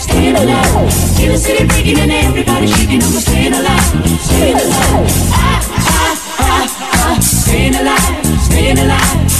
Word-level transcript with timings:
Staying 0.00 0.36
alive. 0.36 1.20
In 1.20 1.28
the 1.32 1.38
city 1.38 1.64
breaking 1.66 1.98
and 1.98 2.12
everybody 2.12 2.66
shaking, 2.66 3.02
I'm 3.02 3.12
staying 3.20 3.54
alive, 3.54 3.84
staying 4.20 4.56
alive. 4.56 5.06
Ah, 5.32 5.60
ah, 5.76 6.16
ah, 6.40 6.66
ah, 6.92 7.20
staying 7.20 7.74
alive, 7.74 8.26
staying 8.46 8.78
alive. 8.78 9.30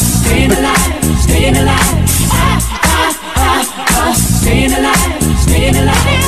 Staying 0.00 0.52
alive, 0.52 1.20
staying 1.20 1.56
alive, 1.56 1.94
ah, 2.30 2.58
ah, 2.84 3.12
ah, 3.36 3.62
ah, 3.90 4.14
staying 4.14 4.72
alive, 4.72 5.38
staying 5.42 5.76
alive. 5.76 6.19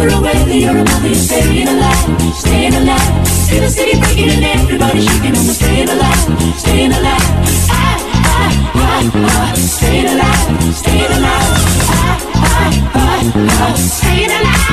You're 0.00 0.08
a 0.08 0.20
brother 0.20 1.04
or 1.04 1.08
you're 1.08 1.14
staying 1.14 1.68
alive, 1.68 2.34
staying 2.34 2.74
alive. 2.74 3.26
See 3.28 3.58
the 3.58 3.68
city 3.68 3.98
breaking 4.00 4.30
and 4.30 4.44
everybody 4.44 5.00
shaking, 5.00 5.36
I'm 5.36 5.46
staying 5.52 5.88
alive, 5.88 6.58
staying 6.58 6.92
alive. 6.92 7.26
Ah, 7.68 7.98
ah, 8.24 8.52
ah, 8.74 9.10
ah, 9.14 9.54
staying 9.56 10.06
alive, 10.06 10.74
staying 10.74 11.12
alive. 11.12 11.48
Ah, 11.90 12.18
ah, 12.34 12.72
ah, 12.94 13.22
ah, 13.60 13.74
staying 13.76 14.30
alive. 14.30 14.68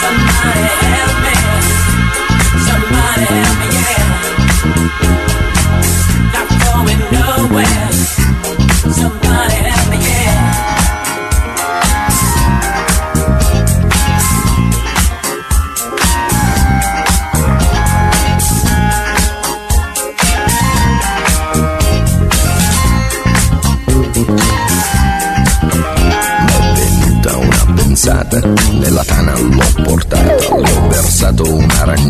Somebody 0.00 0.64
help 0.86 1.16
me. 1.24 1.34
Somebody 2.66 3.24
help 3.26 3.56
me, 3.58 3.66
yeah. 3.74 5.45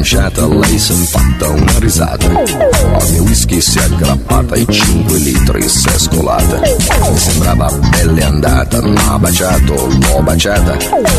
Un'aranciata, 0.07 0.47
lei 0.47 0.79
si 0.79 0.93
è 0.93 0.95
fatta 0.95 1.49
una 1.49 1.79
risata. 1.79 2.27
Al 2.27 3.11
mio 3.11 3.23
whisky 3.23 3.61
si 3.61 3.79
è 3.79 3.83
aggrappata 3.83 4.55
e 4.55 4.65
5 4.69 5.19
litri 5.19 5.69
si 5.69 5.89
è 5.89 5.99
scolata. 5.99 6.61
Mi 6.61 7.19
sembrava 7.19 7.71
belle 7.73 8.23
andata, 8.23 8.81
m'ha 8.83 9.19
baciato, 9.19 9.75
l'ho 9.75 10.23
baciata, 10.23 10.77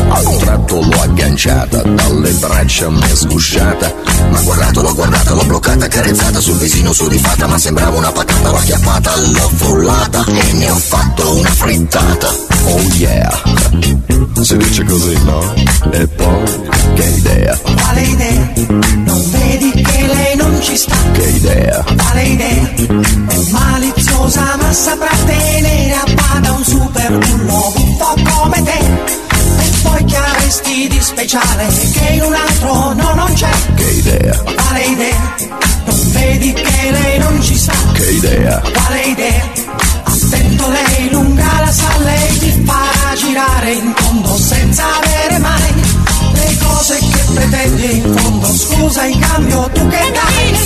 a 0.08 0.20
un 0.20 0.38
tratto 0.38 0.80
l'ho 0.80 1.00
agganciata, 1.02 1.82
dalle 1.82 2.30
braccia 2.32 2.88
mi 2.88 3.02
è 3.02 3.14
sgusciata. 3.14 3.92
Ma 4.30 4.40
guardato, 4.40 4.80
l'ho 4.80 4.94
guardata, 4.94 5.34
l'ho 5.34 5.44
bloccata, 5.44 5.86
carezzata 5.86 6.40
sul 6.40 6.56
visino 6.56 6.92
sudifata, 6.92 7.46
ma 7.46 7.58
sembrava 7.58 7.98
una 7.98 8.10
patata, 8.10 8.50
l'ho 8.50 8.56
acchiappata, 8.56 9.16
l'ho 9.16 9.50
frullata 9.54 10.24
e 10.24 10.52
ne 10.54 10.70
ho 10.70 10.76
fatto 10.76 11.36
una 11.36 11.50
frittata. 11.50 12.47
Oh 12.70 12.80
yeah, 12.96 13.30
si 14.42 14.56
dice 14.56 14.84
così, 14.84 15.16
no? 15.24 15.54
E 15.92 16.06
poi, 16.08 16.44
che 16.94 17.04
idea, 17.04 17.56
Quale 17.56 18.00
idea? 18.02 18.52
Non 19.04 19.30
vedi 19.30 19.70
che 19.82 20.06
lei 20.06 20.36
non 20.36 20.60
ci 20.62 20.76
sta? 20.76 20.94
che 21.12 21.22
idea, 21.28 21.84
Quale 21.96 22.22
idea? 22.22 22.70
È 22.76 23.36
maliziosa 23.50 24.56
ma 24.60 24.72
saprà 24.72 25.10
tenere 25.24 25.92
a 25.94 26.04
bada 26.14 26.52
un 26.52 26.64
super 26.64 27.18
bullo 27.18 27.72
buffo 27.74 28.14
come 28.30 28.62
te. 28.62 28.78
E 28.78 29.70
poi 29.82 30.04
che 30.04 30.16
avresti 30.16 30.88
di 30.88 31.00
speciale 31.00 31.66
che 31.92 32.12
in 32.14 32.22
un 32.22 32.34
altro 32.34 32.92
no 32.94 33.14
non 33.14 33.32
c'è? 33.34 33.50
che 33.76 33.84
idea, 33.90 34.36
Quale 34.42 34.84
idea? 34.84 35.34
Non 35.86 36.10
vedi 36.12 36.52
che 36.52 36.90
lei 36.90 37.18
non 37.18 37.42
ci 37.42 37.56
sta? 37.56 37.72
che 37.94 38.10
idea, 38.10 38.60
Quale 38.72 39.00
idea? 39.02 39.66
Attento 40.04 40.68
lei 40.68 41.10
lunga 41.10 41.60
la 41.60 41.72
sa, 41.72 41.88
lei 42.04 42.38
ti 42.68 42.74
farà 42.74 43.14
girare 43.14 43.72
in 43.72 43.92
fondo 43.96 44.36
senza 44.36 44.84
avere 45.00 45.38
mai 45.38 45.74
le 46.34 46.58
cose 46.62 46.98
che 46.98 47.24
pretendi 47.32 47.96
in 47.96 48.16
fondo. 48.16 48.46
Scusa 48.46 49.04
in 49.04 49.18
cambio 49.18 49.70
tu 49.72 49.88
che 49.88 50.12
dai? 50.12 50.56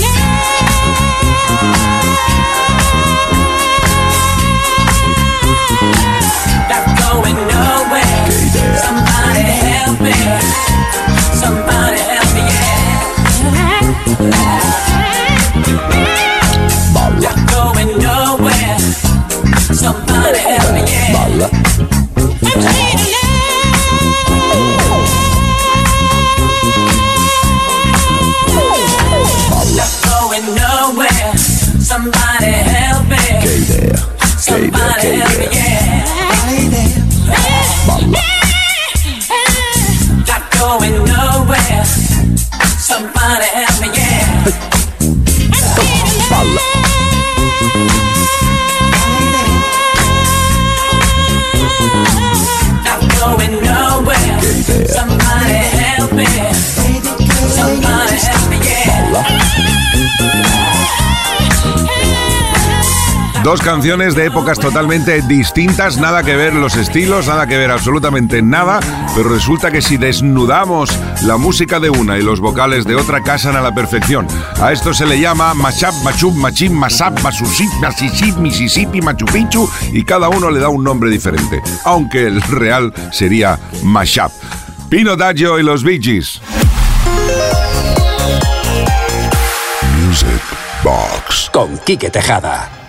Not 6.68 6.84
going 7.00 7.36
nowhere. 7.36 8.80
Somebody 8.82 9.40
help 9.40 10.00
me. 10.00 10.71
Dos 63.52 63.60
canciones 63.60 64.14
de 64.14 64.24
épocas 64.24 64.58
totalmente 64.58 65.20
distintas, 65.20 65.98
nada 65.98 66.22
que 66.22 66.34
ver 66.36 66.54
los 66.54 66.74
estilos, 66.74 67.26
nada 67.26 67.46
que 67.46 67.58
ver 67.58 67.70
absolutamente 67.70 68.40
nada, 68.40 68.80
pero 69.14 69.28
resulta 69.28 69.70
que 69.70 69.82
si 69.82 69.98
desnudamos 69.98 70.88
la 71.24 71.36
música 71.36 71.78
de 71.78 71.90
una 71.90 72.16
y 72.16 72.22
los 72.22 72.40
vocales 72.40 72.86
de 72.86 72.96
otra 72.96 73.22
casan 73.22 73.54
a 73.54 73.60
la 73.60 73.74
perfección. 73.74 74.26
A 74.58 74.72
esto 74.72 74.94
se 74.94 75.04
le 75.04 75.20
llama 75.20 75.52
mashup, 75.52 75.92
machub, 76.02 76.34
machim, 76.34 76.72
masap, 76.72 77.20
masusip, 77.20 77.70
masisip, 77.78 78.38
misisipi, 78.38 79.02
machu 79.02 79.26
picchu 79.26 79.68
y 79.92 80.02
cada 80.02 80.30
uno 80.30 80.50
le 80.50 80.58
da 80.58 80.70
un 80.70 80.82
nombre 80.82 81.10
diferente, 81.10 81.60
aunque 81.84 82.26
el 82.26 82.40
real 82.40 82.90
sería 83.12 83.60
mashup. 83.82 84.32
Pino 84.88 85.14
Daggio 85.14 85.58
y 85.58 85.62
los 85.62 85.84
Bee 85.84 86.00
Gees. 86.00 86.40
Music 89.98 90.40
Box. 90.82 91.50
Con 91.52 91.76
Quique 91.84 92.08
Tejada. 92.08 92.81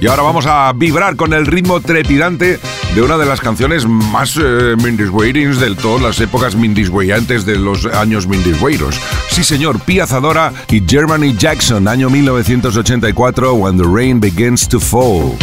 Y 0.00 0.06
ahora 0.06 0.22
vamos 0.22 0.46
a 0.46 0.72
vibrar 0.72 1.16
con 1.16 1.34
el 1.34 1.46
ritmo 1.46 1.80
trepidante 1.80 2.58
de 2.94 3.02
una 3.02 3.18
de 3.18 3.26
las 3.26 3.40
canciones 3.40 3.86
más 3.86 4.34
eh, 4.42 4.74
mindisweirings 4.82 5.60
de 5.60 5.74
todas 5.74 6.00
las 6.00 6.20
épocas 6.20 6.56
mindisweyantes 6.56 7.44
de 7.44 7.56
los 7.56 7.84
años 7.84 8.26
mindisweiros. 8.26 8.98
Sí, 9.28 9.44
señor, 9.44 9.78
Pia 9.80 10.06
Zadora 10.06 10.54
y 10.68 10.82
Germany 10.86 11.34
Jackson, 11.36 11.86
año 11.86 12.08
1984, 12.08 13.52
When 13.52 13.76
the 13.76 13.84
Rain 13.84 14.20
Begins 14.20 14.66
to 14.68 14.80
Fall. 14.80 15.36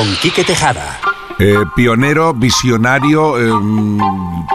con 0.00 0.16
Quique 0.16 0.44
Tejada. 0.44 0.98
Eh, 1.38 1.56
pionero, 1.76 2.32
visionario, 2.32 3.38
em, 3.38 3.98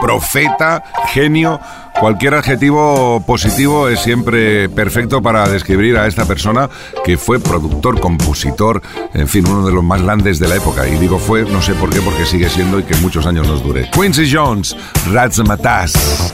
profeta, 0.00 0.82
genio. 1.12 1.60
Cualquier 2.00 2.34
adjetivo 2.34 3.22
positivo 3.24 3.88
es 3.88 4.00
siempre 4.00 4.68
perfecto 4.68 5.22
para 5.22 5.48
describir 5.48 5.98
a 5.98 6.08
esta 6.08 6.24
persona 6.24 6.68
que 7.04 7.16
fue 7.16 7.38
productor, 7.38 8.00
compositor, 8.00 8.82
en 9.14 9.28
fin, 9.28 9.46
uno 9.48 9.64
de 9.64 9.72
los 9.72 9.84
más 9.84 10.02
grandes 10.02 10.40
de 10.40 10.48
la 10.48 10.56
época. 10.56 10.88
Y 10.88 10.96
digo 10.96 11.20
fue, 11.20 11.44
no 11.44 11.62
sé 11.62 11.74
por 11.74 11.90
qué, 11.90 12.00
porque 12.00 12.26
sigue 12.26 12.48
siendo 12.48 12.80
y 12.80 12.82
que 12.82 12.96
muchos 12.96 13.24
años 13.24 13.46
nos 13.46 13.62
dure. 13.62 13.88
Quincy 13.92 14.28
Jones, 14.28 14.76
Rats 15.12 15.38
Matas. 15.46 16.32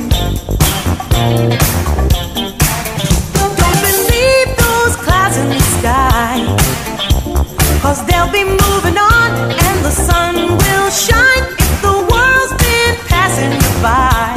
shine 10.92 11.44
if 11.58 11.72
the 11.80 11.96
world's 12.10 12.52
been 12.60 12.94
passing 13.08 13.50
you 13.50 13.70
by. 13.80 14.36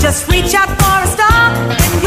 Just 0.00 0.26
reach 0.28 0.54
out 0.54 0.68
for 0.80 0.96
a 1.04 1.06
star 1.06 2.01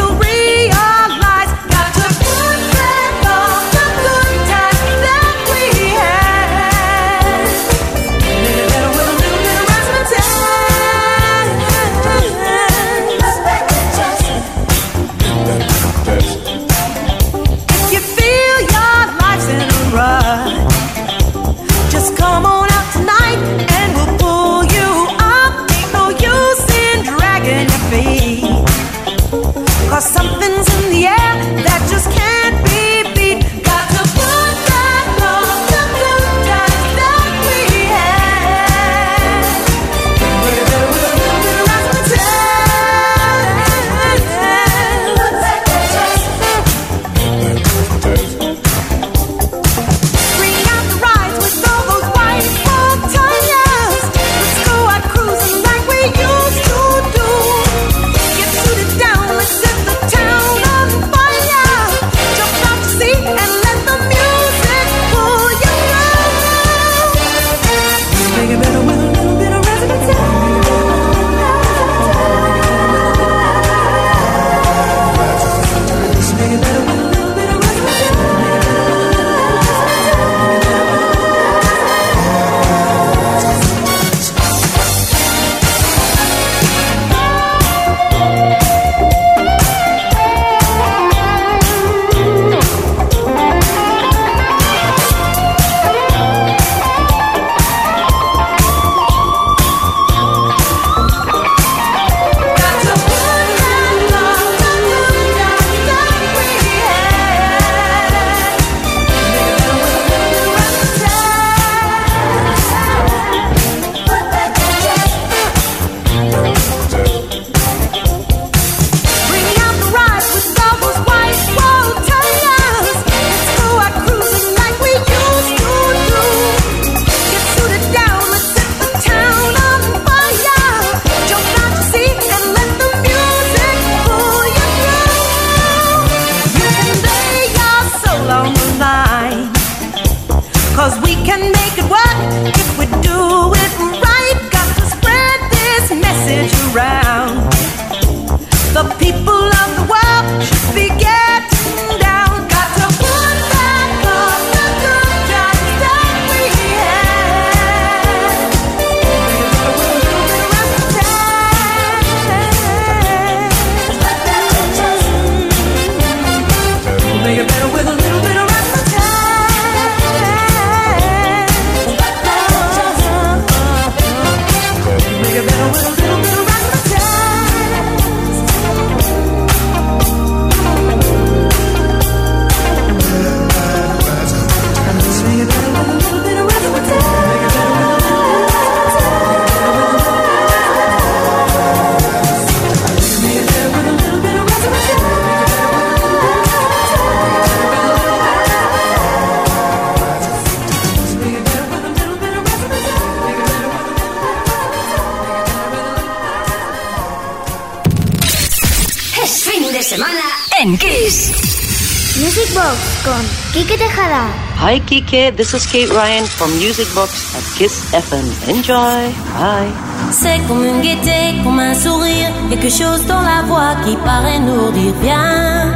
This 214.96 215.54
is 215.54 215.66
Kate 215.70 215.90
Ryan 215.90 216.24
from 216.24 216.50
Music 216.58 216.88
Box 216.96 217.36
at 217.36 217.44
Kiss 217.60 217.92
FM. 217.92 218.24
Enjoy. 218.48 219.12
Bye. 219.36 219.70
C'est 220.12 220.40
comme 220.48 220.64
une 220.64 220.80
gaieté, 220.80 221.44
comme 221.44 221.60
un 221.60 221.76
sourire, 221.76 222.32
quelque 222.50 222.70
chose 222.70 223.06
dans 223.06 223.20
la 223.22 223.42
voix 223.42 223.76
qui 223.84 223.94
paraît 223.98 224.40
nous 224.40 224.72
dire 224.72 224.94
bien, 225.02 225.74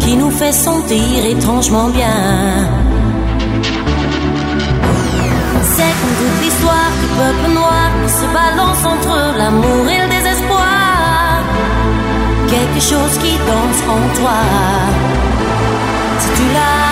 qui 0.00 0.16
nous 0.16 0.30
fait 0.30 0.52
sentir 0.52 1.24
étrangement 1.24 1.88
bien. 1.88 2.68
C'est 5.74 5.94
comme 5.98 6.14
toute 6.20 6.44
l'histoire 6.44 6.90
du 7.00 7.06
peuple 7.16 7.54
noir 7.54 7.88
qui 8.04 8.12
se 8.12 8.26
balance 8.40 8.84
entre 8.84 9.16
l'amour 9.38 9.88
et 9.88 9.98
le 10.02 10.08
désespoir. 10.10 11.42
Quelque 12.50 12.80
chose 12.80 13.14
qui 13.22 13.32
danse 13.48 13.80
en 13.88 14.02
toi. 14.18 14.40
Si 16.20 16.28
tu 16.36 16.46
l'as 16.52 16.83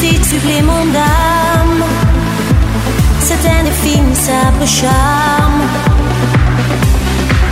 petite 0.00 0.24
supplément 0.24 0.84
d'âme. 0.86 1.84
C'est 3.20 3.46
un 3.46 3.60
indéfinissable 3.60 4.66
charme. 4.66 5.62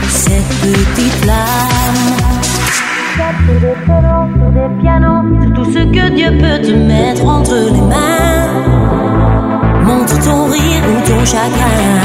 Cette 0.09 0.49
petite 0.61 1.13
flamme. 1.23 2.17
Des 4.55 4.81
pianos, 4.81 5.23
tout 5.55 5.65
ce 5.73 5.79
que 5.79 6.09
Dieu 6.11 6.31
peut 6.39 6.61
te 6.67 6.73
mettre 6.73 7.25
entre 7.27 7.55
les 7.55 7.81
mains. 7.81 8.47
Montre 9.83 10.19
ton 10.25 10.47
rire 10.47 10.85
ou 10.89 11.07
ton 11.07 11.25
chagrin. 11.27 12.01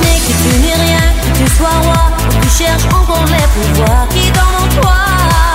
Mais 0.00 0.18
que 0.24 0.32
tu 0.42 0.50
n'es 0.62 0.78
rien, 0.86 1.06
que 1.22 1.38
tu 1.38 1.56
sois 1.56 1.78
roi, 1.82 2.02
que 2.18 2.46
tu 2.46 2.48
cherches 2.62 2.86
encore 2.86 3.26
les 3.26 3.46
pouvoirs 3.54 4.08
qui 4.10 4.30
dorment 4.30 4.64
en 4.64 4.80
toi. 4.80 5.47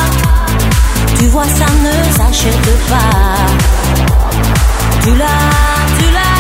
Tu 1.24 1.30
vois, 1.30 1.46
ça 1.46 1.66
ne 1.86 2.12
s'achète 2.18 2.70
pas. 2.90 3.46
Tu 5.04 5.16
l'as, 5.16 5.44
tu 5.98 6.08
l'as, 6.12 6.33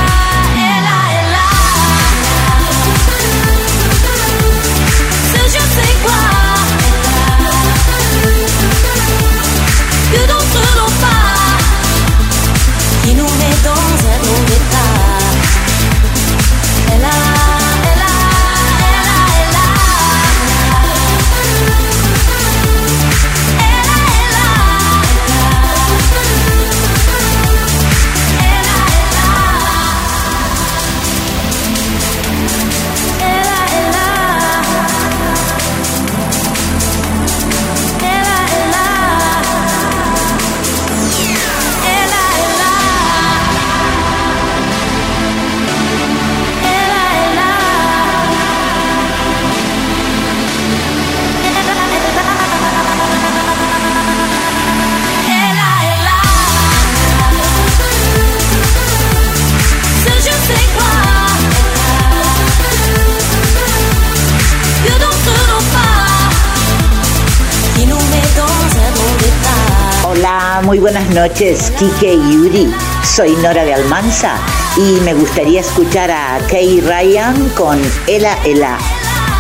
noches, 71.13 71.71
Kike 71.77 72.13
y 72.13 72.33
Yuri. 72.33 72.73
Soy 73.03 73.35
Nora 73.37 73.63
de 73.63 73.73
Almanza 73.73 74.37
y 74.77 74.99
me 75.01 75.13
gustaría 75.13 75.61
escuchar 75.61 76.11
a 76.11 76.39
Kay 76.49 76.81
Ryan 76.81 77.49
con 77.49 77.79
Ela 78.07 78.37
Ela. 78.45 78.77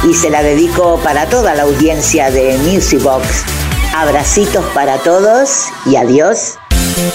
Y 0.07 0.13
se 0.13 0.29
la 0.29 0.43
dedico 0.43 0.99
para 1.03 1.27
toda 1.27 1.55
la 1.55 1.63
audiencia 1.63 2.29
de 2.29 2.57
Music 2.59 3.01
Box. 3.01 3.43
Abracitos 3.95 4.65
para 4.73 4.97
todos 4.99 5.65
y 5.85 5.95
adiós. 5.95 6.57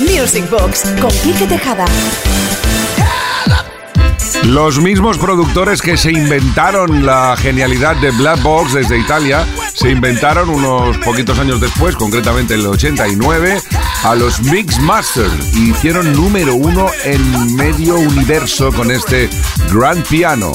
Music 0.01 0.49
Box 0.51 0.83
con 1.01 1.11
Quique 1.11 1.47
Tejada. 1.47 1.85
Los 4.44 4.81
mismos 4.81 5.18
productores 5.18 5.83
que 5.83 5.96
se 5.96 6.12
inventaron 6.12 7.05
la 7.05 7.37
genialidad 7.37 7.96
de 7.96 8.11
Black 8.12 8.42
Box 8.42 8.74
desde 8.74 8.98
Italia, 8.98 9.46
se 9.74 9.90
inventaron 9.90 10.48
unos 10.48 10.96
poquitos 10.98 11.38
años 11.38 11.61
después, 11.61 11.96
concretamente 11.96 12.55
en 12.55 12.61
el 12.61 12.66
89, 12.68 13.61
a 14.05 14.14
los 14.14 14.40
Mix 14.42 14.81
Masters 14.81 15.55
y 15.55 15.70
hicieron 15.70 16.12
número 16.12 16.55
uno 16.55 16.87
en 17.05 17.57
medio 17.57 17.96
universo 17.96 18.72
con 18.72 18.90
este 18.90 19.29
Grand 19.70 20.07
Piano. 20.07 20.53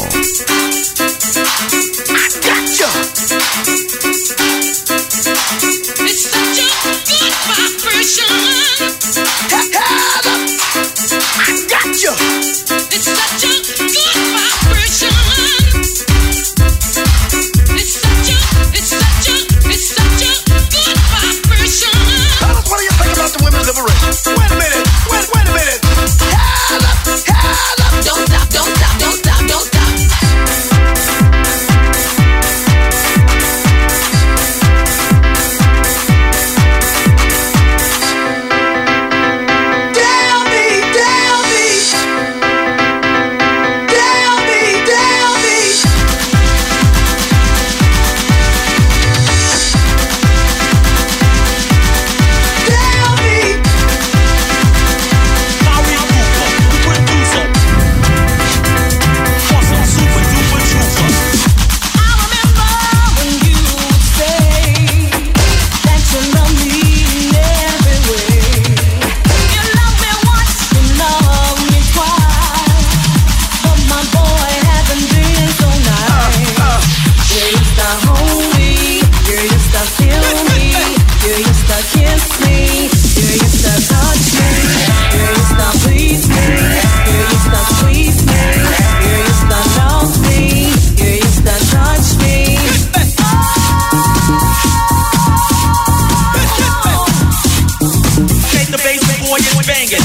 Banging. 99.68 100.00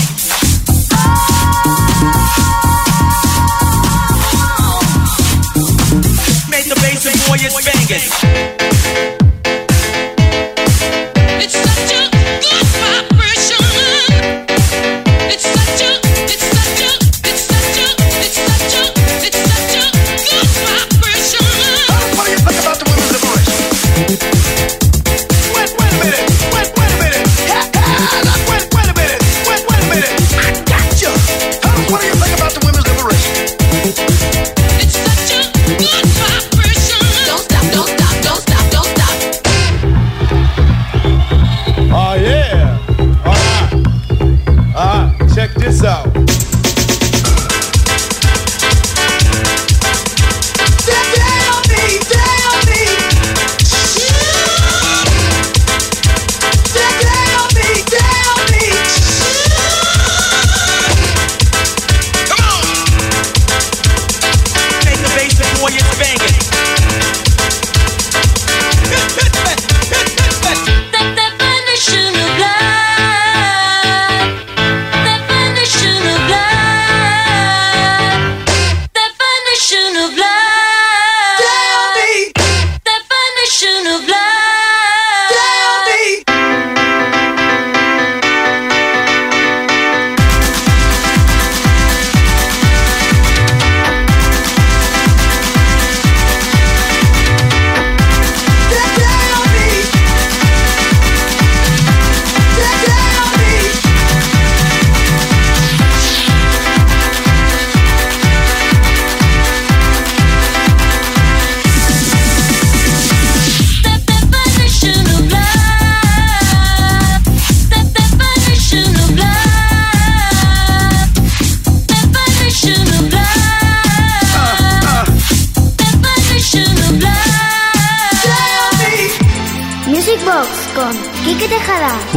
Make 6.48 6.68
the 6.68 6.74
bass 6.80 7.06
and 7.06 7.18
boy 7.26 7.36
is 7.44 7.54
banging. 7.64 8.57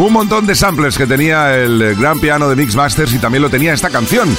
Un 0.02 0.14
montón 0.14 0.48
de 0.48 0.56
samples 0.56 0.98
que 0.98 1.06
tenía 1.06 1.56
el 1.56 1.96
gran 1.96 2.20
piano 2.20 2.50
de 2.50 2.56
Mix 2.56 2.76
Masters 2.76 3.14
y 3.14 3.20
también 3.20 3.44
lo 3.44 3.52
tenía 3.52 3.72
esta 3.72 3.92
canción. 3.92 4.36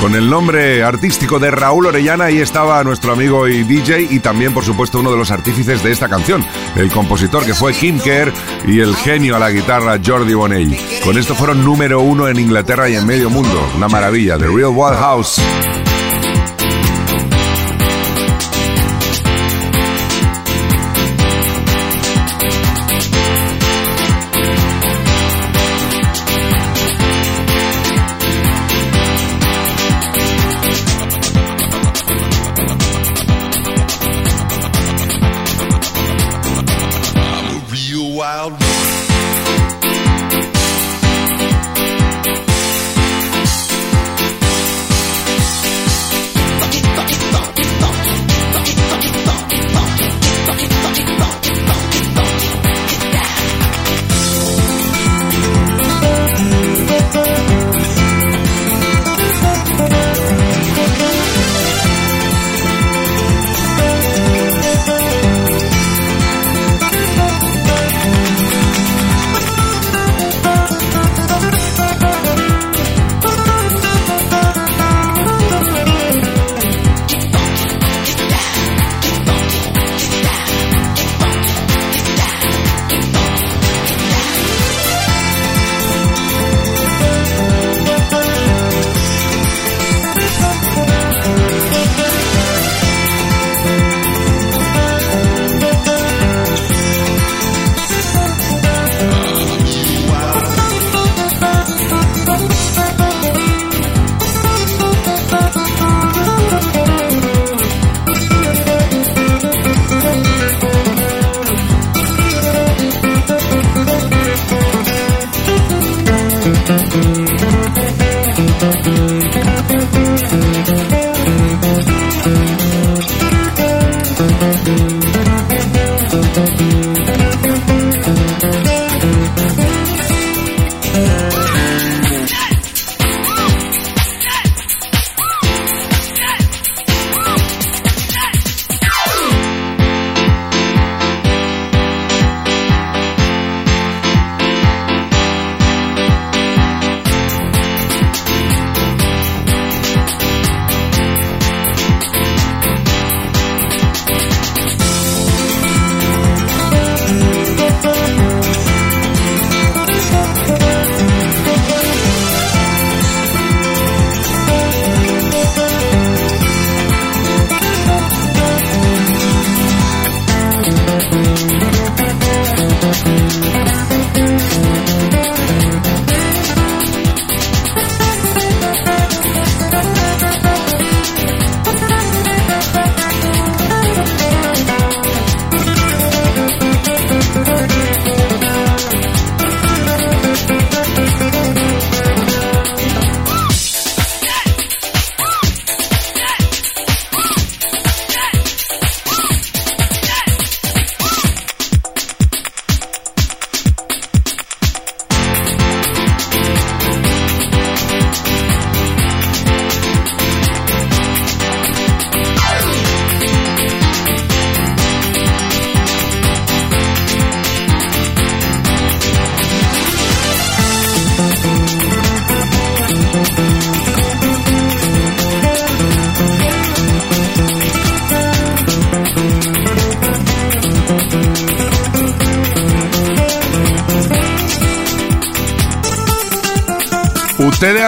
Con 0.00 0.14
el 0.14 0.30
nombre 0.30 0.84
artístico 0.84 1.40
de 1.40 1.50
Raúl 1.50 1.86
Orellana, 1.86 2.26
ahí 2.26 2.38
estaba 2.38 2.84
nuestro 2.84 3.12
amigo 3.12 3.48
y 3.48 3.64
DJ 3.64 4.06
y 4.08 4.20
también, 4.20 4.54
por 4.54 4.64
supuesto, 4.64 5.00
uno 5.00 5.10
de 5.10 5.16
los 5.16 5.32
artífices 5.32 5.82
de 5.82 5.90
esta 5.90 6.08
canción, 6.08 6.46
el 6.76 6.92
compositor 6.92 7.44
que 7.44 7.54
fue 7.54 7.72
Kim 7.72 7.98
Kerr 7.98 8.32
y 8.68 8.78
el 8.78 8.94
genio 8.94 9.34
a 9.34 9.40
la 9.40 9.50
guitarra 9.50 9.98
Jordi 10.02 10.32
Bonelli. 10.32 10.78
Con 11.02 11.18
esto 11.18 11.34
fueron 11.34 11.64
número 11.64 12.00
uno 12.00 12.28
en 12.28 12.38
Inglaterra 12.38 12.88
y 12.88 12.94
en 12.94 13.04
medio 13.04 13.30
mundo. 13.30 13.68
Una 13.76 13.88
maravilla, 13.88 14.38
The 14.38 14.46
Real 14.46 14.70
Wild 14.72 14.96
House. 14.96 15.40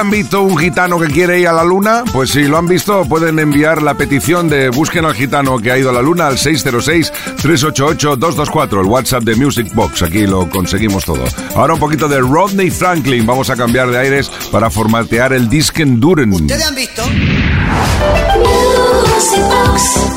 Han 0.02 0.10
visto 0.10 0.42
un 0.42 0.58
gitano 0.58 0.98
que 0.98 1.06
quiere 1.06 1.38
ir 1.38 1.46
a 1.46 1.52
la 1.52 1.62
luna? 1.62 2.02
Pues 2.12 2.30
si 2.30 2.42
lo 2.42 2.58
han 2.58 2.66
visto, 2.66 3.04
pueden 3.04 3.38
enviar 3.38 3.80
la 3.82 3.94
petición 3.94 4.48
de 4.48 4.68
busquen 4.68 5.04
al 5.04 5.14
gitano 5.14 5.60
que 5.60 5.70
ha 5.70 5.78
ido 5.78 5.90
a 5.90 5.92
la 5.92 6.02
luna 6.02 6.26
al 6.26 6.38
606-388-224, 6.38 8.80
el 8.80 8.86
WhatsApp 8.86 9.22
de 9.22 9.36
Music 9.36 9.72
Box. 9.72 10.02
Aquí 10.02 10.26
lo 10.26 10.50
conseguimos 10.50 11.04
todo. 11.04 11.22
Ahora 11.54 11.74
un 11.74 11.80
poquito 11.80 12.08
de 12.08 12.18
Rodney 12.18 12.72
Franklin. 12.72 13.24
Vamos 13.24 13.48
a 13.48 13.54
cambiar 13.54 13.92
de 13.92 13.98
aires 13.98 14.28
para 14.50 14.70
formatear 14.70 15.34
el 15.34 15.48
Disken 15.48 16.00
Duren. 16.00 16.32
¿Ustedes 16.32 16.66
han 16.66 16.74
visto? 16.74 17.04
Music 19.14 19.38
Box. 19.38 20.11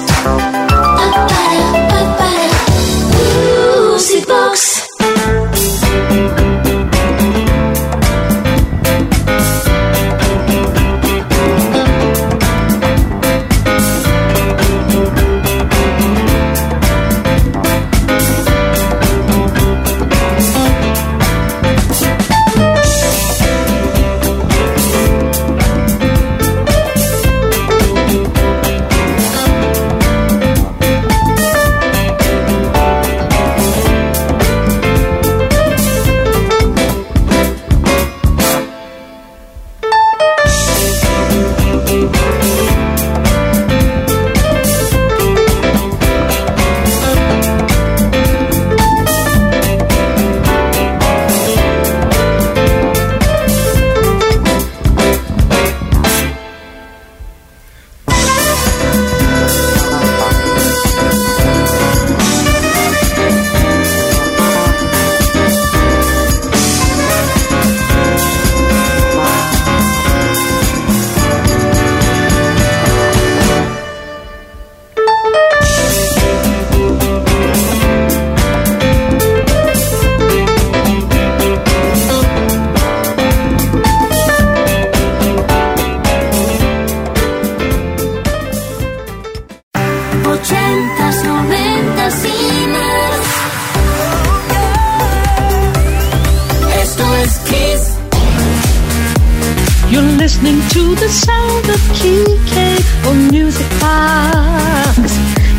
You're 99.89 100.01
listening 100.01 100.59
to 100.69 100.95
the 100.95 101.07
sound 101.09 101.69
of 101.69 101.79
KK 101.93 103.07
on 103.07 103.29
Music 103.29 103.69
Box. 103.79 104.97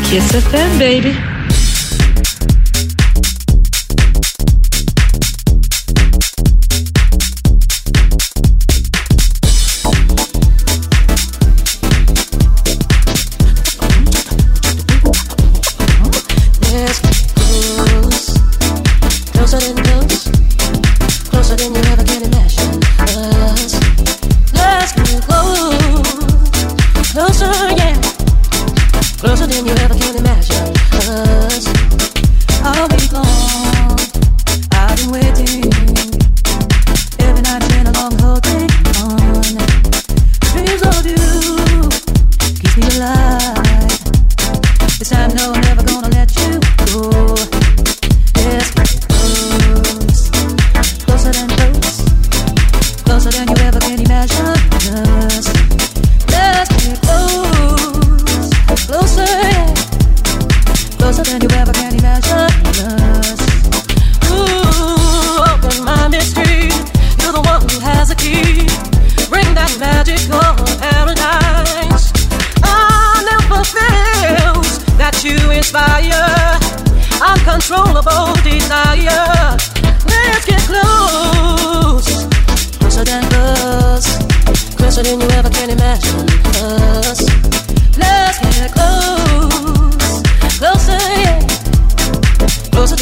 Kiss 0.09 0.31
FM, 0.33 0.77
baby. 0.77 1.36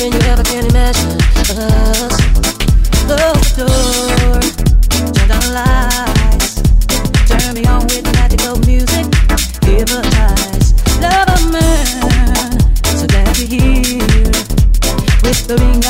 Than 0.10 0.22
you 0.22 0.28
ever 0.30 0.44
can 0.44 0.66
imagine 0.66 1.18
us. 1.58 2.16
Close 3.06 3.54
the 3.58 3.66
door, 3.66 4.40
turn 4.90 5.28
down 5.30 5.42
the 5.42 5.52
lights, 5.58 6.62
turn 7.30 7.54
me 7.56 7.66
on 7.66 7.82
with 7.88 8.04
magical 8.14 8.56
music, 8.70 9.06
hypnotize. 9.64 10.74
Love 11.02 11.30
a 11.30 11.40
man, 11.52 12.60
so 12.84 13.06
you're. 13.16 14.32
Whispering 15.24 15.84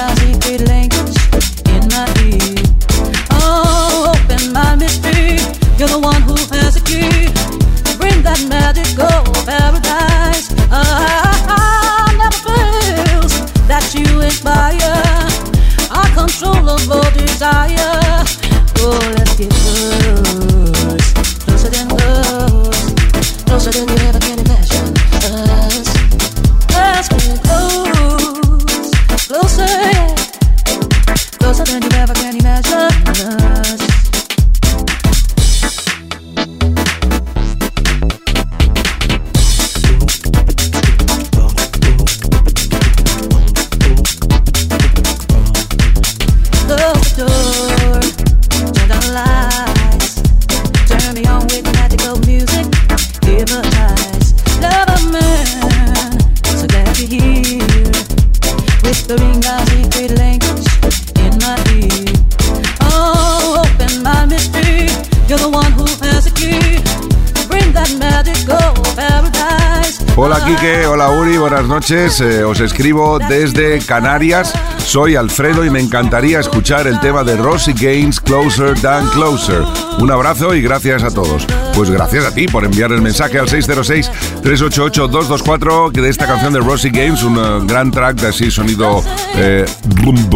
buenas 71.67 71.89
noches. 71.89 72.21
Eh, 72.21 72.43
os 72.43 72.59
escribo 72.59 73.17
desde 73.19 73.79
Canarias. 73.79 74.53
Soy 74.85 75.15
Alfredo 75.15 75.65
y 75.65 75.71
me 75.71 75.79
encantaría 75.79 76.39
escuchar 76.39 76.85
el 76.87 76.99
tema 76.99 77.23
de 77.23 77.35
Rosie 77.35 77.73
Gaines, 77.73 78.19
Closer 78.21 78.79
Than 78.79 79.09
Closer. 79.09 79.63
Un 79.99 80.11
abrazo 80.11 80.53
y 80.53 80.61
gracias 80.61 81.01
a 81.03 81.09
todos. 81.11 81.47
Pues 81.73 81.89
gracias 81.89 82.23
a 82.23 82.31
ti 82.33 82.47
por 82.47 82.63
enviar 82.63 82.91
el 82.91 83.01
mensaje 83.01 83.39
al 83.39 83.47
606-388-224 83.47 85.91
de 85.91 86.07
esta 86.07 86.27
canción 86.27 86.53
de 86.53 86.59
Rosie 86.59 86.91
Gaines, 86.91 87.23
un 87.23 87.35
eh, 87.37 87.61
gran 87.65 87.89
track 87.91 88.21
de 88.21 88.27
así 88.27 88.51
sonido 88.51 89.03
eh, 89.35 89.65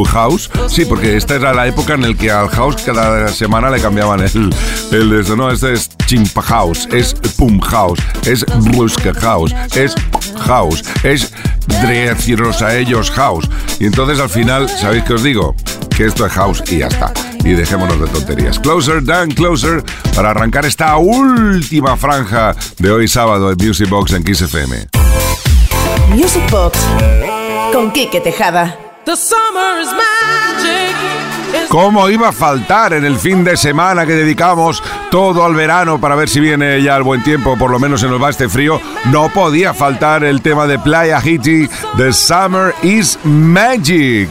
house. 0.07 0.49
Sí, 0.67 0.83
porque 0.83 1.15
esta 1.15 1.35
era 1.35 1.53
la 1.53 1.67
época 1.67 1.93
en 1.93 2.01
la 2.01 2.11
que 2.13 2.31
al 2.31 2.49
house 2.49 2.81
cada 2.83 3.27
semana 3.29 3.69
le 3.69 3.79
cambiaban 3.79 4.21
el, 4.21 4.49
el 4.91 5.13
esto, 5.13 5.35
no, 5.35 5.51
este 5.51 5.73
es 5.73 5.89
chimpa 6.07 6.41
house, 6.41 6.89
es 6.91 7.13
pum 7.37 7.59
house, 7.61 7.99
es 8.25 8.43
brusca 8.63 9.13
house, 9.13 9.53
es 9.75 9.93
house, 10.47 10.83
es 11.03 11.31
deciros 11.87 12.61
a 12.61 12.77
ellos 12.77 13.11
house. 13.11 13.49
Y 13.79 13.85
entonces 13.85 14.19
al 14.19 14.29
final, 14.29 14.38
¿sabéis 14.45 15.03
qué 15.03 15.13
os 15.13 15.23
digo? 15.23 15.55
Que 15.95 16.05
esto 16.05 16.25
es 16.25 16.31
house 16.33 16.63
y 16.69 16.79
ya 16.79 16.87
está. 16.87 17.11
Y 17.43 17.49
dejémonos 17.49 17.99
de 17.99 18.07
tonterías. 18.07 18.59
Closer 18.59 19.03
than 19.05 19.31
closer 19.31 19.83
para 20.15 20.31
arrancar 20.31 20.65
esta 20.65 20.97
última 20.97 21.97
franja 21.97 22.55
de 22.77 22.91
hoy 22.91 23.07
sábado 23.07 23.51
en 23.51 23.57
Music 23.57 23.89
Box 23.89 24.13
en 24.13 24.23
Kiss 24.23 24.41
FM. 24.41 24.87
Music 26.09 26.49
Box 26.49 26.77
con 27.73 27.91
Quique 27.91 28.21
Tejada. 28.21 28.77
The 29.05 29.15
summer 29.15 29.81
is 29.81 29.89
magic. 29.91 31.38
¿Cómo 31.69 32.09
iba 32.09 32.29
a 32.29 32.31
faltar 32.31 32.93
en 32.93 33.05
el 33.05 33.17
fin 33.17 33.43
de 33.43 33.55
semana 33.55 34.05
que 34.05 34.13
dedicamos 34.13 34.83
todo 35.11 35.45
al 35.45 35.53
verano 35.53 35.99
para 35.99 36.15
ver 36.15 36.29
si 36.29 36.39
viene 36.39 36.81
ya 36.81 36.95
el 36.95 37.03
buen 37.03 37.23
tiempo, 37.23 37.57
por 37.57 37.71
lo 37.71 37.79
menos 37.79 38.01
se 38.01 38.07
nos 38.07 38.21
va 38.21 38.29
este 38.29 38.49
frío? 38.49 38.81
No 39.05 39.29
podía 39.29 39.73
faltar 39.73 40.23
el 40.23 40.41
tema 40.41 40.67
de 40.67 40.79
Playa 40.79 41.21
Hiti, 41.23 41.69
The 41.97 42.11
Summer 42.13 42.73
is 42.83 43.19
Magic. 43.23 44.29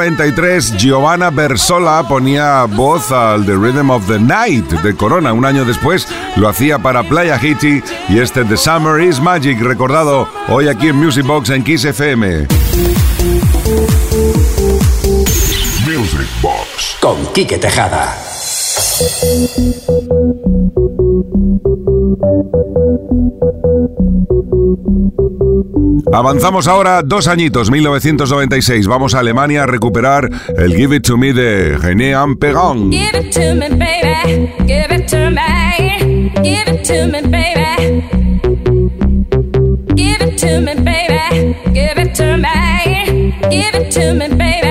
93, 0.00 0.78
Giovanna 0.78 1.28
Bersola 1.28 2.02
ponía 2.08 2.64
voz 2.64 3.12
al 3.12 3.44
The 3.44 3.52
Rhythm 3.52 3.90
of 3.90 4.06
the 4.06 4.18
Night 4.18 4.64
de 4.80 4.96
Corona. 4.96 5.34
Un 5.34 5.44
año 5.44 5.66
después 5.66 6.08
lo 6.36 6.48
hacía 6.48 6.78
para 6.78 7.02
Playa 7.02 7.38
Hiti 7.38 7.82
y 8.08 8.18
este 8.18 8.46
The 8.46 8.56
Summer 8.56 9.02
is 9.02 9.20
Magic, 9.20 9.60
recordado 9.60 10.26
hoy 10.48 10.68
aquí 10.68 10.88
en 10.88 10.96
Music 10.96 11.26
Box 11.26 11.50
en 11.50 11.62
Kiss 11.62 11.84
FM. 11.84 12.46
Music 15.86 16.28
Box. 16.40 16.96
Con 16.98 17.26
Quique 17.34 17.58
Tejada. 17.58 18.16
Avanzamos 26.12 26.66
ahora 26.68 27.02
dos 27.02 27.28
añitos, 27.28 27.70
1996. 27.70 28.86
Vamos 28.86 29.14
a 29.14 29.20
Alemania 29.20 29.62
a 29.64 29.66
recuperar 29.66 30.28
el 30.56 30.74
Give 30.74 30.96
It 30.96 31.06
To 31.06 31.16
Me 31.16 31.32
de 31.32 31.76
René 31.78 32.14
Amperon. 32.14 32.90
Give 32.90 33.18
it 33.18 33.30
to 33.32 33.54
me, 33.54 33.68
baby. 33.68 34.52
Give 34.66 34.94
it 34.94 35.06
to 35.08 35.30
me. 35.30 36.32
Give 36.42 36.66
it 36.66 36.82
to 36.84 37.06
me, 37.06 37.20
baby. 37.22 38.02
Give 39.94 40.20
it 40.20 40.36
to 40.36 40.60
me, 40.60 40.74
baby. 40.74 41.56
Give 41.72 41.98
it 41.98 42.14
to 42.14 42.36
me. 42.36 43.34
Give 43.50 43.74
it 43.74 43.90
to 43.92 44.14
me, 44.14 44.28
baby. 44.28 44.69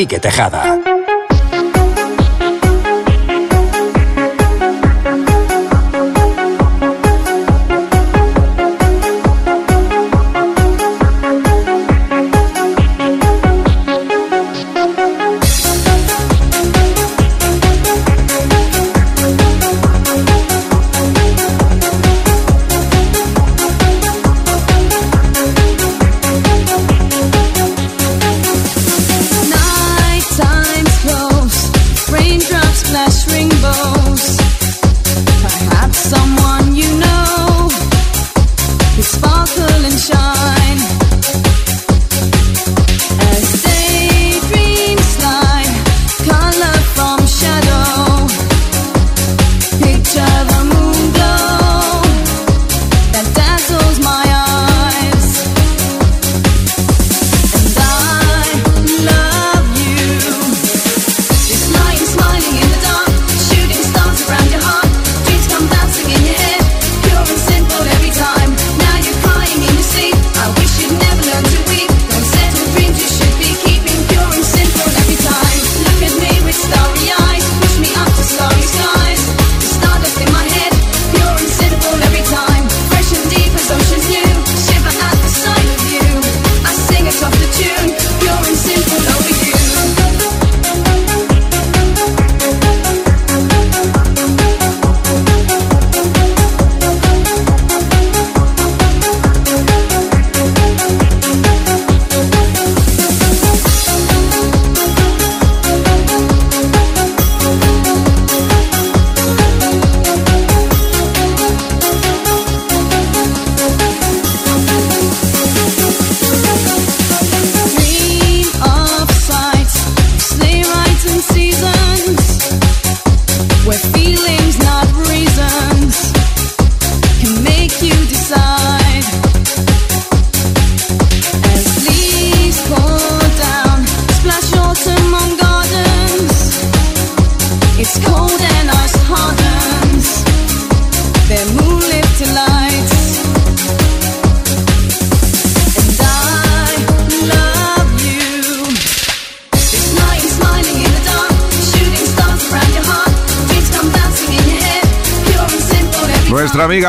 Quique 0.00 0.18
Tejada. 0.18 0.69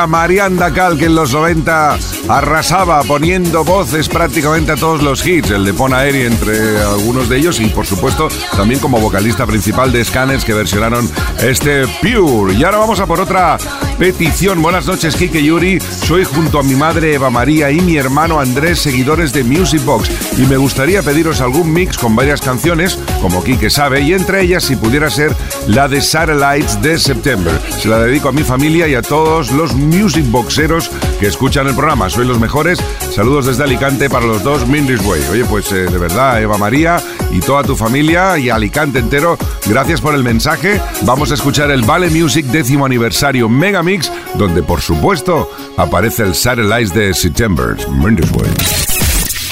Amiga 0.01 0.07
Marianda 0.07 0.97
que 0.97 1.05
en 1.05 1.13
los 1.13 1.31
90 1.31 1.97
arrasaba 2.27 3.03
poniendo 3.03 3.63
voces 3.63 4.09
prácticamente 4.09 4.71
a 4.71 4.75
todos 4.75 5.03
los 5.03 5.23
hits, 5.25 5.51
el 5.51 5.63
de 5.63 5.73
Pon 5.73 5.93
Aeri 5.93 6.21
entre 6.21 6.79
algunos 6.79 7.29
de 7.29 7.37
ellos 7.37 7.59
y 7.59 7.67
por 7.67 7.85
supuesto 7.85 8.27
también 8.55 8.79
como 8.79 8.99
vocalista 8.99 9.45
principal 9.45 9.91
de 9.91 10.03
Scanners 10.03 10.43
que 10.43 10.55
versionaron 10.55 11.07
este 11.43 11.83
Pure. 12.01 12.55
Y 12.55 12.63
ahora 12.63 12.79
vamos 12.79 12.99
a 12.99 13.05
por 13.05 13.19
otra 13.19 13.57
petición. 14.01 14.63
Buenas 14.63 14.87
noches, 14.87 15.15
Kike 15.15 15.43
Yuri. 15.43 15.79
Soy 15.79 16.23
junto 16.23 16.57
a 16.57 16.63
mi 16.63 16.73
madre 16.73 17.13
Eva 17.13 17.29
María 17.29 17.69
y 17.69 17.81
mi 17.81 17.97
hermano 17.97 18.39
Andrés, 18.39 18.79
seguidores 18.79 19.31
de 19.31 19.43
Music 19.43 19.85
Box, 19.85 20.09
y 20.39 20.41
me 20.47 20.57
gustaría 20.57 21.03
pediros 21.03 21.39
algún 21.39 21.71
mix 21.71 21.99
con 21.99 22.15
varias 22.15 22.41
canciones, 22.41 22.97
como 23.21 23.43
Kike 23.43 23.69
sabe, 23.69 24.01
y 24.01 24.13
entre 24.13 24.41
ellas, 24.41 24.63
si 24.63 24.75
pudiera 24.75 25.11
ser, 25.11 25.35
la 25.67 25.87
de 25.87 26.01
Satellites 26.01 26.81
de 26.81 26.97
September. 26.97 27.53
Se 27.79 27.89
la 27.89 27.99
dedico 27.99 28.29
a 28.29 28.31
mi 28.31 28.41
familia 28.41 28.87
y 28.87 28.95
a 28.95 29.03
todos 29.03 29.51
los 29.51 29.75
Music 29.75 30.25
Boxeros 30.31 30.89
que 31.19 31.27
escuchan 31.27 31.67
el 31.67 31.75
programa. 31.75 32.09
Sois 32.09 32.27
los 32.27 32.39
mejores. 32.39 32.79
Saludos 33.11 33.45
desde 33.45 33.63
Alicante 33.63 34.09
para 34.09 34.25
los 34.25 34.41
dos 34.41 34.65
Mindris 34.65 35.01
Way. 35.01 35.21
Oye, 35.31 35.45
pues 35.45 35.69
eh, 35.71 35.83
de 35.83 35.97
verdad, 35.97 36.41
Eva 36.41 36.57
María 36.57 37.01
y 37.31 37.41
toda 37.41 37.61
tu 37.61 37.75
familia 37.75 38.37
y 38.37 38.49
Alicante 38.49 38.99
entero, 38.99 39.37
gracias 39.65 39.99
por 39.99 40.15
el 40.15 40.23
mensaje. 40.23 40.81
Vamos 41.01 41.29
a 41.31 41.33
escuchar 41.33 41.71
el 41.71 41.81
Vale 41.83 42.09
Music 42.09 42.45
décimo 42.45 42.85
aniversario 42.85 43.49
Megamix, 43.49 44.11
donde 44.35 44.63
por 44.63 44.81
supuesto 44.81 45.51
aparece 45.75 46.23
el 46.23 46.35
Satellites 46.35 46.93
de 46.93 47.13
September. 47.13 47.75
Mindris 47.89 48.31
Way. 48.31 48.51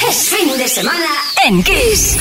Es 0.09 0.29
fin 0.29 0.57
de 0.57 0.67
semana 0.67 1.09
en 1.45 1.61
Kiss. 1.61 2.17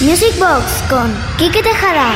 Music 0.00 0.38
Box 0.38 0.64
con 0.88 1.12
Quique 1.36 1.62
Tejada. 1.62 2.12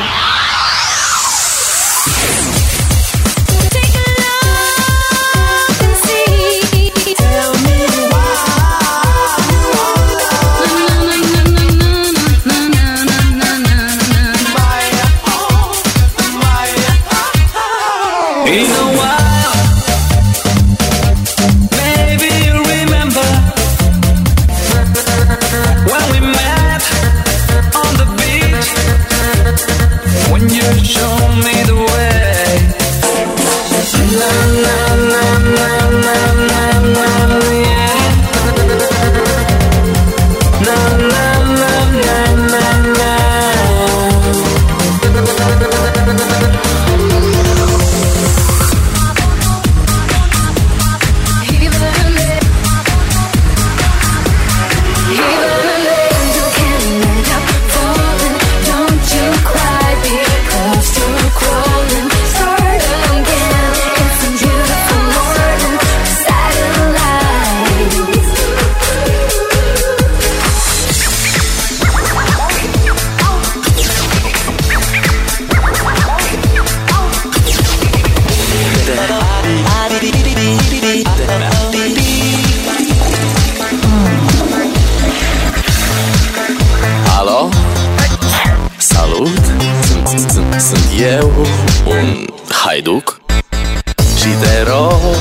Și 94.19 94.31
te 94.41 94.63
rog, 94.71 95.17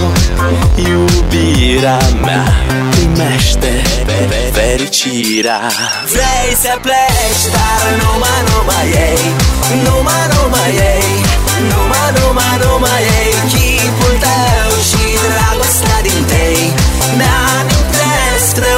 iubirea 0.88 1.99
mea 2.24 2.44
Primește 2.90 3.82
pe 4.07 4.18
fericirea. 4.53 5.61
Vrei 6.14 6.51
să 6.62 6.72
pleci, 6.84 7.44
dar 7.55 7.84
numai, 8.03 8.40
numai 8.49 8.86
ei. 9.09 9.24
Numai, 9.86 10.24
numai 10.34 10.70
ei. 10.92 11.11
Numai, 11.70 12.09
numai, 12.18 12.55
numai 12.62 13.03
ei. 13.18 13.32
Chipul 13.53 14.14
tău 14.24 14.70
și 14.88 15.05
dragostea 15.24 15.99
din 16.07 16.22
tei 16.30 16.61
Mi-amintesc 17.18 18.55
de 18.64 18.74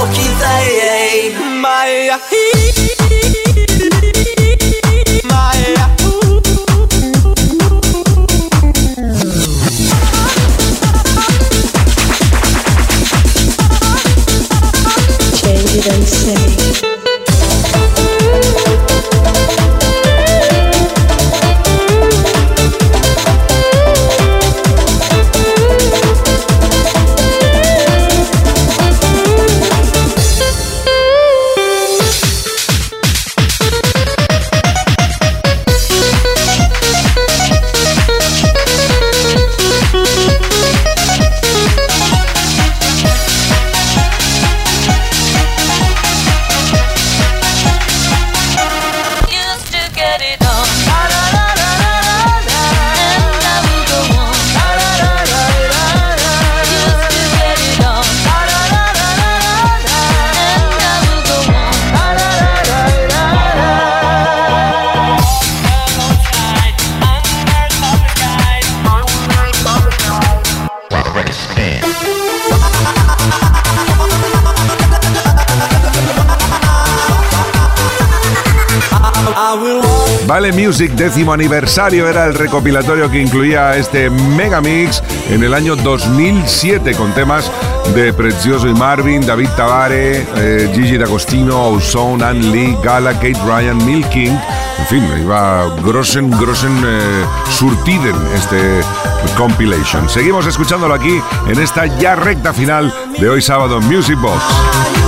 ochii 0.00 0.34
tăi. 0.40 0.68
Ei 0.98 1.20
Mai 1.62 1.90
Mai 2.08 2.85
Vale 80.26 80.50
Music 80.50 80.92
décimo 80.92 81.30
aniversario 81.30 82.08
era 82.08 82.24
el 82.24 82.32
recopilatorio 82.32 83.10
que 83.10 83.20
incluía 83.20 83.76
este 83.76 84.08
Megamix 84.08 85.02
en 85.28 85.44
el 85.44 85.52
año 85.52 85.76
2007 85.76 86.94
con 86.94 87.12
temas 87.12 87.50
de 87.94 88.14
Precioso 88.14 88.66
y 88.66 88.72
Marvin, 88.72 89.26
David 89.26 89.50
Tabare, 89.54 90.26
eh, 90.36 90.70
Gigi 90.74 90.96
D'Agostino, 90.96 91.68
Ozone, 91.68 92.24
Ann 92.24 92.50
Lee, 92.50 92.78
Gala, 92.82 93.12
Kate 93.12 93.38
Ryan, 93.44 93.76
Neil 93.78 94.08
King. 94.08 94.36
En 94.78 94.86
fin, 94.86 95.04
iba 95.20 95.66
grossen, 95.84 96.30
grossen 96.30 96.82
eh, 96.86 97.24
surtiden 97.50 98.16
este 98.34 98.80
compilation. 99.36 100.08
Seguimos 100.08 100.46
escuchándolo 100.46 100.94
aquí 100.94 101.20
en 101.46 101.60
esta 101.60 101.84
ya 101.98 102.16
recta 102.16 102.54
final 102.54 102.92
de 103.18 103.28
hoy 103.28 103.42
sábado 103.42 103.82
Music 103.82 104.18
Box. 104.18 105.05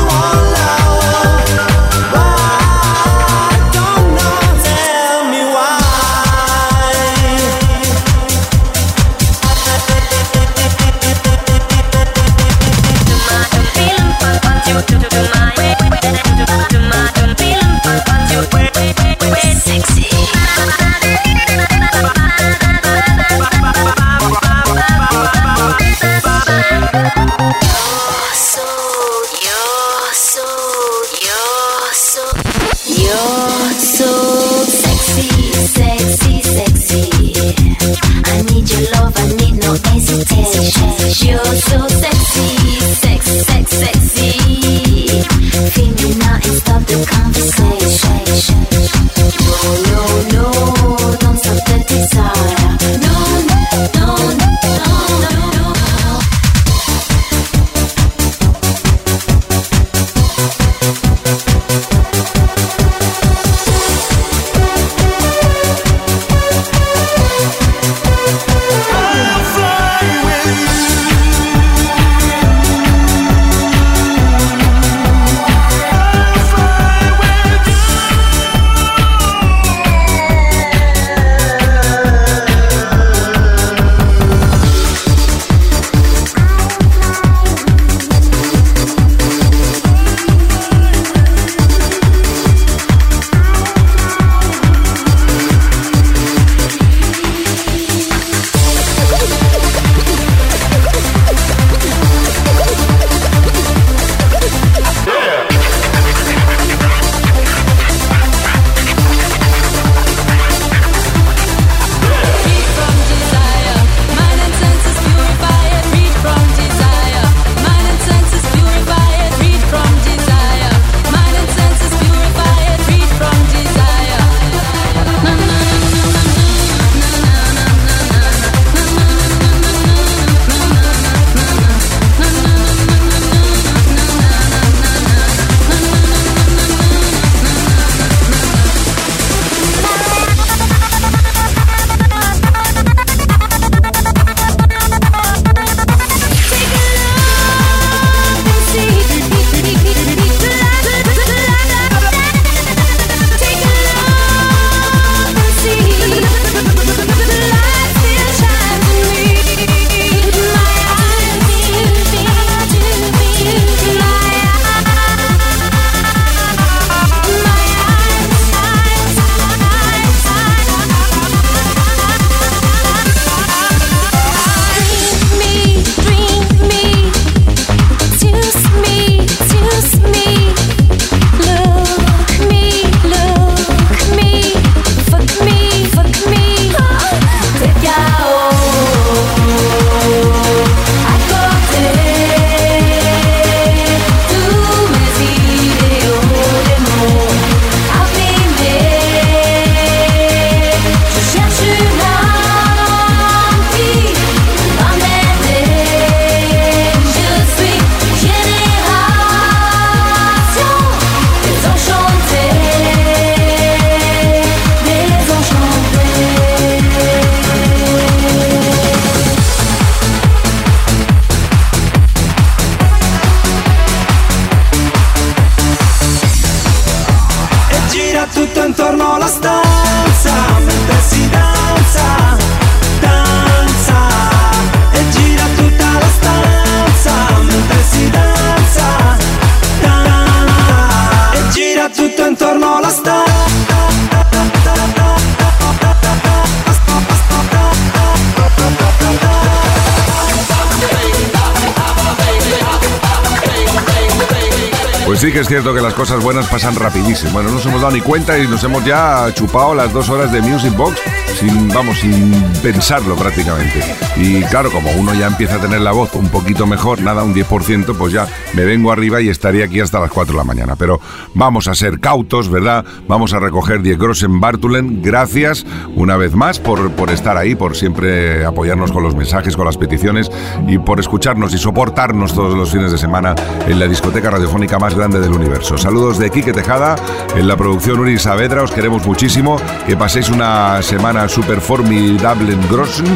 Cierto 255.62 255.74
que 255.74 255.82
las 255.82 255.94
cosas 255.94 256.22
buenas 256.22 256.46
pasan 256.46 256.76
rapidísimo. 256.76 257.32
Bueno, 257.32 257.48
no 257.48 257.56
nos 257.56 257.66
hemos 257.66 257.80
dado 257.80 257.92
ni 257.92 258.00
cuenta 258.00 258.38
y 258.38 258.46
nos 258.46 258.62
hemos 258.62 258.84
ya 258.84 259.26
chupado 259.34 259.74
las 259.74 259.92
dos 259.92 260.08
horas 260.08 260.30
de 260.30 260.40
Music 260.40 260.72
Box 260.76 261.00
sin, 261.36 261.66
vamos, 261.70 261.98
sin 261.98 262.32
pensarlo 262.62 263.16
prácticamente. 263.16 263.82
Y 264.16 264.42
claro, 264.44 264.70
como 264.70 264.88
uno 264.92 265.14
ya 265.14 265.26
empieza 265.26 265.56
a 265.56 265.58
tener 265.58 265.80
la 265.80 265.90
voz 265.90 266.14
un 266.14 266.28
poquito 266.28 266.64
mejor, 266.64 267.00
nada, 267.00 267.24
un 267.24 267.34
10%, 267.34 267.96
pues 267.96 268.12
ya 268.12 268.28
me 268.58 268.64
vengo 268.64 268.90
arriba 268.90 269.20
y 269.20 269.28
estaría 269.28 269.66
aquí 269.66 269.78
hasta 269.78 270.00
las 270.00 270.10
4 270.10 270.32
de 270.32 270.38
la 270.38 270.42
mañana. 270.42 270.74
Pero 270.74 271.00
vamos 271.32 271.68
a 271.68 271.76
ser 271.76 272.00
cautos, 272.00 272.50
¿verdad? 272.50 272.84
Vamos 273.06 273.32
a 273.32 273.38
recoger 273.38 273.82
10 273.82 273.96
Grossen 273.96 274.40
Bartulen. 274.40 275.00
Gracias 275.00 275.64
una 275.94 276.16
vez 276.16 276.34
más 276.34 276.58
por, 276.58 276.90
por 276.90 277.10
estar 277.10 277.36
ahí, 277.36 277.54
por 277.54 277.76
siempre 277.76 278.44
apoyarnos 278.44 278.90
con 278.90 279.04
los 279.04 279.14
mensajes, 279.14 279.56
con 279.56 279.64
las 279.64 279.76
peticiones 279.76 280.28
y 280.66 280.76
por 280.78 280.98
escucharnos 280.98 281.54
y 281.54 281.58
soportarnos 281.58 282.34
todos 282.34 282.54
los 282.54 282.72
fines 282.72 282.90
de 282.90 282.98
semana 282.98 283.36
en 283.68 283.78
la 283.78 283.86
discoteca 283.86 284.28
radiofónica 284.28 284.76
más 284.80 284.96
grande 284.96 285.20
del 285.20 285.30
universo. 285.30 285.78
Saludos 285.78 286.18
de 286.18 286.28
Quique 286.28 286.52
Tejada, 286.52 286.96
en 287.36 287.46
la 287.46 287.56
producción 287.56 288.00
Uri 288.00 288.18
Saavedra, 288.18 288.64
os 288.64 288.72
queremos 288.72 289.06
muchísimo, 289.06 289.56
que 289.86 289.96
paséis 289.96 290.30
una 290.30 290.82
semana 290.82 291.28
súper 291.28 291.60
formidable 291.60 292.54
en 292.54 292.68
Grossen 292.68 293.06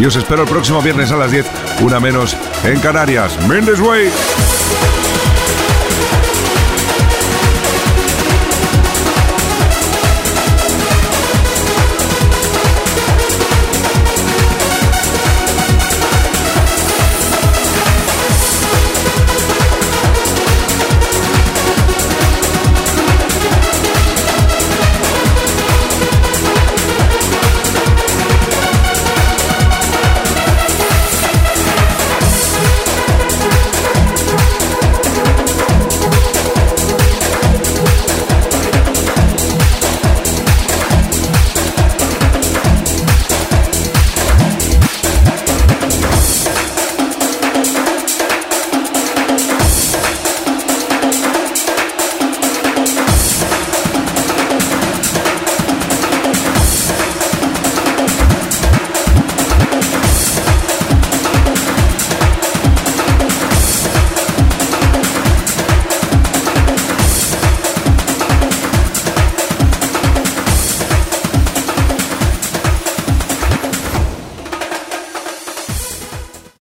y 0.00 0.04
os 0.04 0.14
espero 0.14 0.44
el 0.44 0.48
próximo 0.48 0.80
viernes 0.80 1.10
a 1.10 1.16
las 1.16 1.32
10, 1.32 1.44
una 1.80 1.98
menos 1.98 2.36
en 2.62 2.78
Canarias. 2.78 3.36
Mendes 3.48 3.80
Way. 3.80 4.91